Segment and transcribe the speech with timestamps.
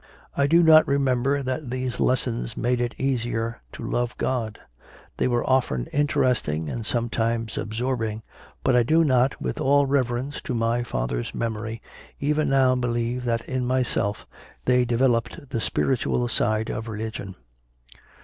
[0.35, 4.57] I do not remember that these lessons made it easier to love God;
[5.17, 8.23] they were often interesting, and sometimes absorbing;
[8.63, 11.83] but I do not, with all reverence to my father s memory,
[12.19, 14.25] CONFESSIONS OF A CONVERT 13 even now believe that in myself
[14.65, 17.35] they developed the spiritual side of religion.